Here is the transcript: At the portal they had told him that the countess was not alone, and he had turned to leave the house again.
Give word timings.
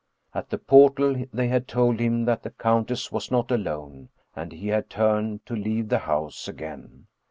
At 0.33 0.49
the 0.49 0.57
portal 0.57 1.25
they 1.31 1.47
had 1.47 1.67
told 1.67 1.99
him 1.99 2.25
that 2.25 2.41
the 2.41 2.49
countess 2.49 3.11
was 3.11 3.29
not 3.29 3.51
alone, 3.51 4.09
and 4.35 4.51
he 4.51 4.69
had 4.69 4.89
turned 4.89 5.45
to 5.45 5.55
leave 5.55 5.89
the 5.89 5.99
house 5.99 6.47
again. 6.47 7.05